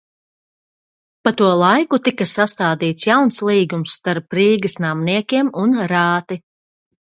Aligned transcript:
Pa 1.25 1.33
to 1.41 1.49
laiku 1.63 1.99
tika 2.07 2.25
sastādīts 2.31 3.07
jauns 3.11 3.39
līgums 3.51 3.95
starp 4.01 4.39
Rīgas 4.41 4.79
namniekiem 4.87 5.55
un 5.67 5.81
rāti. 5.95 6.43